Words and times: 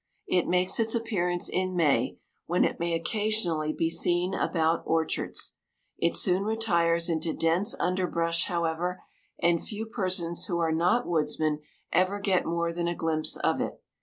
It 0.25 0.47
makes 0.47 0.79
its 0.79 0.95
appearance 0.95 1.47
in 1.47 1.75
May, 1.75 2.17
when 2.47 2.65
it 2.65 2.79
may 2.79 2.95
occasionally 2.95 3.71
be 3.71 3.91
seen 3.91 4.33
about 4.33 4.81
orchards. 4.83 5.53
It 5.99 6.15
soon 6.15 6.41
retires 6.43 7.07
into 7.07 7.33
dense 7.35 7.75
underbrush, 7.79 8.45
however, 8.45 9.03
and 9.37 9.63
few 9.63 9.85
persons 9.85 10.47
who 10.47 10.57
are 10.57 10.73
not 10.73 11.05
woodsmen 11.05 11.59
ever 11.93 12.19
get 12.19 12.47
more 12.47 12.73
than 12.73 12.87
a 12.87 12.95
glimpse 12.95 13.37
of 13.37 13.61
it. 13.61 13.79